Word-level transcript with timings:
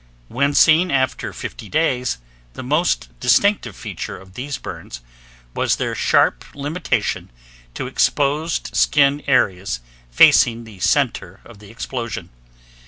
When 0.29 0.55
seen 0.55 0.89
after 0.89 1.31
50 1.31 1.69
days, 1.69 2.17
the 2.53 2.63
most 2.63 3.09
distinctive 3.19 3.75
feature 3.75 4.17
of 4.17 4.33
these 4.33 4.57
burns 4.57 5.01
was 5.53 5.75
their 5.75 5.93
sharp 5.93 6.43
limitation 6.55 7.29
to 7.75 7.85
exposed 7.85 8.75
skin 8.75 9.21
areas 9.27 9.79
facing 10.09 10.63
the 10.63 10.79
center 10.79 11.39
of 11.45 11.59
the 11.59 11.69
explosion. 11.69 12.31